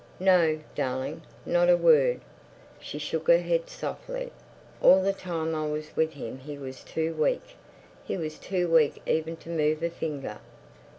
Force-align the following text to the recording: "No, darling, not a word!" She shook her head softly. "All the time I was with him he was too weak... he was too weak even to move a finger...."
"No, 0.19 0.59
darling, 0.73 1.21
not 1.45 1.69
a 1.69 1.77
word!" 1.77 2.21
She 2.79 2.97
shook 2.97 3.27
her 3.27 3.37
head 3.37 3.69
softly. 3.69 4.31
"All 4.81 5.03
the 5.03 5.13
time 5.13 5.53
I 5.53 5.67
was 5.67 5.95
with 5.95 6.13
him 6.13 6.39
he 6.39 6.57
was 6.57 6.83
too 6.83 7.13
weak... 7.13 7.55
he 8.03 8.17
was 8.17 8.39
too 8.39 8.67
weak 8.67 8.99
even 9.05 9.37
to 9.37 9.49
move 9.51 9.83
a 9.83 9.91
finger...." 9.91 10.39